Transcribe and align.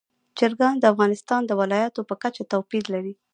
چرګان 0.37 0.75
د 0.79 0.83
افغانستان 0.93 1.41
د 1.45 1.51
ولایاتو 1.61 2.01
په 2.09 2.15
کچه 2.23 2.43
توپیر 2.51 2.83
لري. 2.93 3.13